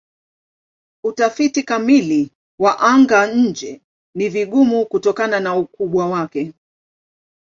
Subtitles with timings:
[1.05, 3.81] Utafiti kamili wa anga-nje
[4.15, 6.53] ni vigumu kutokana na ukubwa wake.